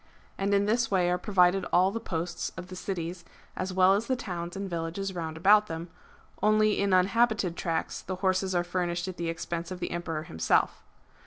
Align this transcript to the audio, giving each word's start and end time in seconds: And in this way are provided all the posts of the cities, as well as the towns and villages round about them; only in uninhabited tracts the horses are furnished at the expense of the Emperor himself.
And 0.35 0.51
in 0.51 0.65
this 0.65 0.89
way 0.89 1.11
are 1.11 1.19
provided 1.19 1.63
all 1.71 1.91
the 1.91 1.99
posts 1.99 2.51
of 2.57 2.69
the 2.69 2.75
cities, 2.75 3.23
as 3.55 3.71
well 3.71 3.93
as 3.93 4.07
the 4.07 4.15
towns 4.15 4.55
and 4.57 4.67
villages 4.67 5.13
round 5.13 5.37
about 5.37 5.67
them; 5.67 5.91
only 6.41 6.79
in 6.79 6.91
uninhabited 6.91 7.55
tracts 7.55 8.01
the 8.01 8.15
horses 8.15 8.55
are 8.55 8.63
furnished 8.63 9.07
at 9.07 9.17
the 9.17 9.29
expense 9.29 9.69
of 9.69 9.79
the 9.79 9.91
Emperor 9.91 10.23
himself. 10.23 10.81